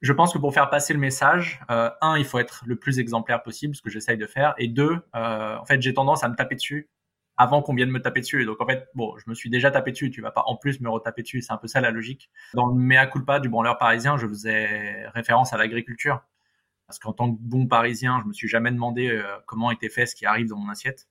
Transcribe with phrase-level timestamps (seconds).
[0.00, 2.98] je pense que pour faire passer le message, euh, un, il faut être le plus
[2.98, 6.28] exemplaire possible, ce que j'essaye de faire, et deux, euh, en fait, j'ai tendance à
[6.28, 6.88] me taper dessus
[7.38, 8.44] avant qu'on vienne me taper dessus.
[8.44, 10.80] Donc en fait, bon, je me suis déjà tapé dessus, tu vas pas en plus
[10.80, 12.30] me retaper dessus, c'est un peu ça la logique.
[12.52, 16.20] Dans le mea culpa du branleur parisien, je faisais référence à l'agriculture.
[16.88, 20.06] Parce qu'en tant que bon parisien, je me suis jamais demandé euh, comment était fait
[20.06, 21.06] ce qui arrive dans mon assiette.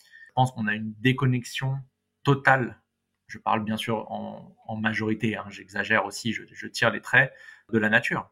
[0.00, 1.78] Je pense qu'on a une déconnexion
[2.24, 2.80] totale.
[3.28, 7.32] Je parle bien sûr en, en majorité, hein, j'exagère aussi, je, je tire les traits
[7.72, 8.30] de la nature.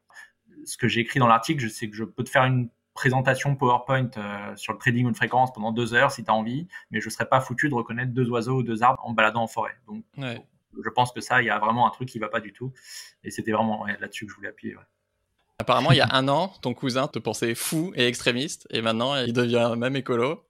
[0.64, 3.54] Ce que j'ai écrit dans l'article, je sais que je peux te faire une présentation
[3.54, 7.00] PowerPoint euh, sur le trading de fréquence pendant deux heures si tu as envie, mais
[7.00, 9.76] je serais pas foutu de reconnaître deux oiseaux ou deux arbres en baladant en forêt.
[9.86, 12.52] Donc, je pense que ça, il y a vraiment un truc qui va pas du
[12.52, 12.72] tout.
[13.22, 14.76] Et c'était vraiment là-dessus que je voulais appuyer.
[15.58, 19.16] Apparemment, il y a un an, ton cousin te pensait fou et extrémiste, et maintenant,
[19.16, 20.46] il devient même écolo.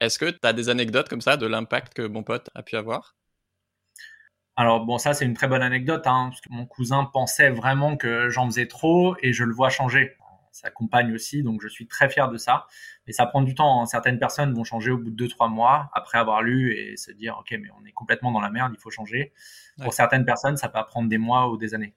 [0.00, 2.76] Est-ce que tu as des anecdotes comme ça de l'impact que mon pote a pu
[2.76, 3.16] avoir?
[4.56, 7.96] Alors bon, ça c'est une très bonne anecdote, hein, parce que mon cousin pensait vraiment
[7.96, 10.16] que j'en faisais trop et je le vois changer
[10.56, 12.66] sa compagne aussi, donc je suis très fier de ça.
[13.06, 13.82] Mais ça prend du temps.
[13.82, 13.86] Hein.
[13.86, 17.36] Certaines personnes vont changer au bout de 2-3 mois après avoir lu et se dire,
[17.38, 19.32] OK, mais on est complètement dans la merde, il faut changer.
[19.82, 21.94] Pour certaines personnes, ça peut prendre des mois ou des années.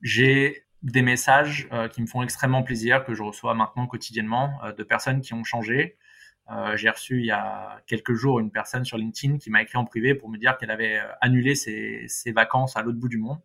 [0.00, 4.72] J'ai des messages euh, qui me font extrêmement plaisir, que je reçois maintenant quotidiennement, euh,
[4.72, 5.98] de personnes qui ont changé.
[6.50, 9.78] Euh, j'ai reçu il y a quelques jours une personne sur LinkedIn qui m'a écrit
[9.78, 13.18] en privé pour me dire qu'elle avait annulé ses, ses vacances à l'autre bout du
[13.18, 13.38] monde.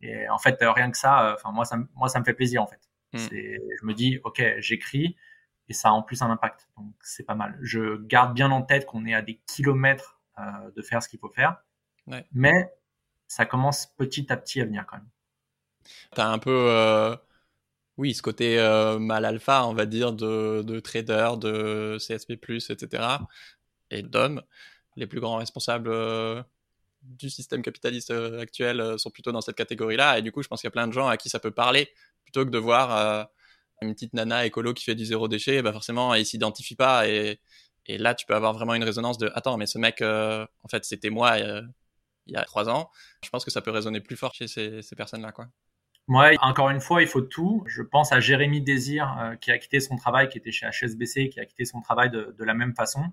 [0.00, 2.66] Et en fait, rien que ça, enfin moi, ça, moi, ça me fait plaisir en
[2.66, 2.80] fait.
[3.12, 3.18] Mm.
[3.18, 5.16] Je me dis, ok, j'écris
[5.70, 6.68] et ça a en plus un impact.
[6.76, 7.56] Donc c'est pas mal.
[7.62, 10.42] Je garde bien en tête qu'on est à des kilomètres euh,
[10.76, 11.62] de faire ce qu'il faut faire,
[12.32, 12.72] mais
[13.28, 15.08] ça commence petit à petit à venir quand même.
[16.14, 17.16] Tu as un peu, euh,
[17.96, 23.18] oui, ce côté euh, mal alpha, on va dire, de, de trader, de CSP, etc.
[23.90, 24.42] et d'hommes.
[24.96, 25.90] Les plus grands responsables
[27.02, 30.18] du système capitaliste actuel sont plutôt dans cette catégorie-là.
[30.18, 31.50] Et du coup, je pense qu'il y a plein de gens à qui ça peut
[31.50, 31.90] parler
[32.30, 33.24] plutôt que de voir euh,
[33.82, 37.08] une petite nana écolo qui fait du zéro déchet, bah forcément, elle s'identifie pas.
[37.08, 37.40] Et,
[37.88, 40.84] là, tu peux avoir vraiment une résonance de Attends, mais ce mec, euh, en fait,
[40.84, 41.62] c'était moi euh,
[42.26, 42.88] il y a trois ans.
[43.24, 45.32] Je pense que ça peut résonner plus fort chez ces, ces personnes-là.
[45.32, 45.48] quoi.
[46.08, 47.62] Ouais, encore une fois, il faut tout.
[47.66, 51.40] Je pense à Jérémy Désir, qui a quitté son travail, qui était chez HSBC, qui
[51.40, 53.12] a quitté son travail de, la même façon,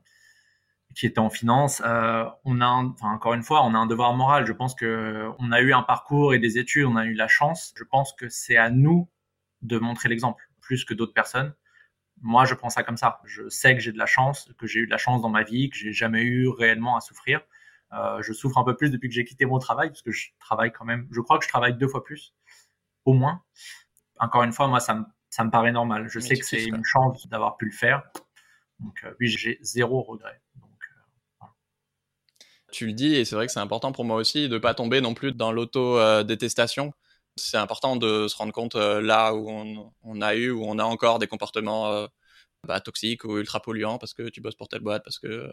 [0.95, 1.81] qui était en finance.
[1.85, 4.45] Euh, on a, encore une fois, on a un devoir moral.
[4.47, 7.27] Je pense que on a eu un parcours et des études, on a eu la
[7.27, 7.73] chance.
[7.77, 9.09] Je pense que c'est à nous
[9.61, 11.53] de montrer l'exemple plus que d'autres personnes.
[12.21, 13.21] Moi, je prends ça comme ça.
[13.25, 15.43] Je sais que j'ai de la chance, que j'ai eu de la chance dans ma
[15.43, 17.41] vie, que j'ai jamais eu réellement à souffrir.
[17.93, 20.29] Euh, je souffre un peu plus depuis que j'ai quitté mon travail, parce que je
[20.39, 21.07] travaille quand même.
[21.11, 22.33] Je crois que je travaille deux fois plus,
[23.07, 23.41] au moins.
[24.19, 26.07] Encore une fois, moi, ça me, ça me paraît normal.
[26.09, 28.03] Je sais que c'est une chance d'avoir pu le faire.
[28.79, 30.39] Donc, euh, oui, j'ai zéro regret.
[31.41, 31.45] Euh,
[32.71, 35.01] tu le dis, et c'est vrai que c'est important pour moi aussi de pas tomber
[35.01, 36.93] non plus dans l'auto-détestation
[37.37, 39.49] c'est important de se rendre compte euh, là où
[40.03, 42.07] on, a eu, où on a encore des comportements euh,
[42.63, 45.51] bah, toxiques ou ultra polluants parce que tu bosses pour telle boîte, parce que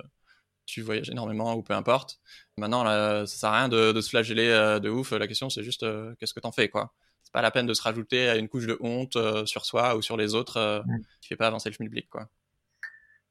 [0.67, 2.21] tu voyages énormément ou peu importe.
[2.57, 5.13] Maintenant, là, ça sert à rien de, se flageller euh, de ouf.
[5.13, 5.85] La question, c'est juste
[6.19, 6.93] qu'est-ce que t'en fais, quoi?
[7.23, 9.17] C'est pas la peine de se rajouter à une couche de honte
[9.47, 10.99] sur soi ou sur les autres mmh.
[11.21, 12.29] qui fait pas avancer le public, quoi.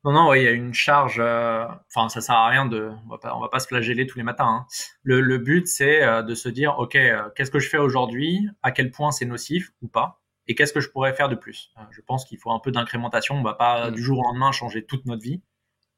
[0.06, 1.20] Non, non, il y a une charge.
[1.20, 2.92] Euh, enfin, ça sert à rien de.
[3.06, 4.48] On va pas, on va pas se flageller tous les matins.
[4.48, 4.66] Hein.
[5.04, 8.50] Le, le, but, c'est euh, de se dire, ok, euh, qu'est-ce que je fais aujourd'hui?
[8.64, 10.22] À quel point c'est nocif ou pas?
[10.48, 11.72] Et qu'est-ce que je pourrais faire de plus?
[11.92, 13.36] Je pense qu'il faut un peu d'incrémentation.
[13.36, 13.94] On va pas mm.
[13.94, 15.42] du jour au lendemain changer toute notre vie.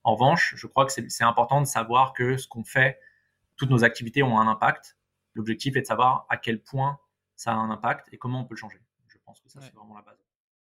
[0.05, 2.99] En revanche, je crois que c'est important de savoir que ce qu'on fait,
[3.55, 4.97] toutes nos activités ont un impact.
[5.33, 6.99] L'objectif est de savoir à quel point
[7.35, 8.79] ça a un impact et comment on peut le changer.
[9.07, 10.23] Je pense que ça, c'est vraiment la base.